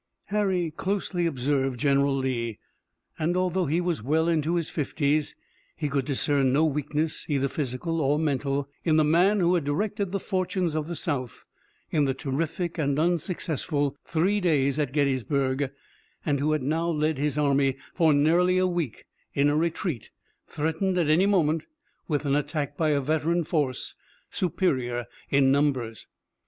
[0.29, 2.57] Harry closely observed General Lee,
[3.19, 5.35] and although he was well into his fifties
[5.75, 10.11] he could discern no weakness, either physical or mental, in the man who had directed
[10.11, 11.45] the fortunes of the South
[11.91, 15.69] in the terrific and unsuccessful three days at Gettysburg
[16.25, 19.05] and who had now led his army for nearly a week
[19.35, 20.09] in a retreat,
[20.47, 21.67] threatened, at any moment,
[22.07, 23.93] with an attack by a veteran force
[24.31, 26.07] superior in numbers.